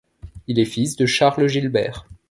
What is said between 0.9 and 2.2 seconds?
de Charles Gilbert.